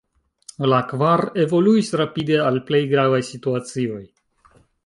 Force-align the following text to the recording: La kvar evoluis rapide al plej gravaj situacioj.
La 0.71 0.79
kvar 0.93 1.23
evoluis 1.43 1.93
rapide 2.03 2.41
al 2.47 2.59
plej 2.71 2.83
gravaj 2.95 3.23
situacioj. 3.31 4.05